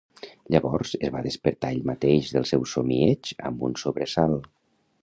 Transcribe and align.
Llavors 0.53 0.93
es 1.07 1.13
va 1.17 1.21
despertar 1.27 1.71
ell 1.75 1.85
mateix 1.91 2.33
del 2.39 2.49
seu 2.53 2.67
somieig 2.73 3.35
amb 3.53 3.65
un 3.71 3.79
sobresalt. 3.85 4.53